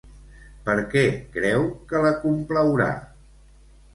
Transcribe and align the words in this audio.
Per 0.69 0.75
què 0.93 1.03
creu 1.35 1.67
que 1.91 2.01
la 2.05 2.13
complaurà? 2.25 2.91